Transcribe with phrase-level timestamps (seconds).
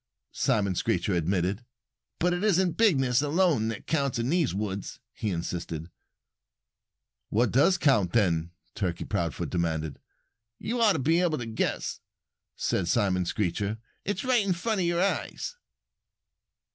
[0.33, 1.63] Simon Screecher admitted.
[2.17, 5.91] "But it isn't bigness alone that counts in the woods," he insisted.
[7.29, 9.99] "What does count, then?" Turkey Proudfoot demanded.
[10.57, 11.99] "You ought to be able to guess,"
[12.55, 13.77] said Simon Screecher.
[14.03, 15.55] "It's right in front of your eyes."